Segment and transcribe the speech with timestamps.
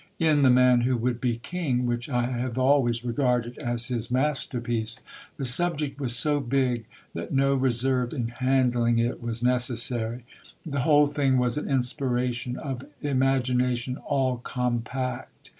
[0.17, 4.99] In The Man Who Would Be King, which I have always regarded as his masterpiece,
[5.37, 10.25] the subject was so big that no reserve in handling it was necessary.
[10.65, 15.49] The whole thing was an inspiration, of imagination all compact.